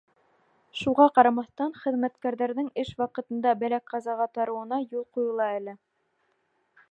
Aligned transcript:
Шуға 0.83 1.05
ҡарамаҫтан, 1.17 1.75
хеҙмәткәрҙәрҙең 1.81 2.71
эш 2.85 2.93
ваҡытында 3.03 3.53
бәлә-ҡазаға 3.63 4.29
тарыуына 4.39 4.79
юл 4.87 5.07
ҡуйыла 5.19 5.51
әле. 5.61 5.77